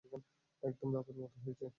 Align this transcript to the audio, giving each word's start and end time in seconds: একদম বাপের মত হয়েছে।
একদম 0.63 0.89
বাপের 0.93 1.15
মত 1.17 1.33
হয়েছে। 1.43 1.65